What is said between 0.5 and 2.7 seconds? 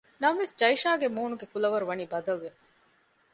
ޖައިޝާގެ މޫނުގެ ކުލަވަރު ވަނީ ބަދަލުވެފަ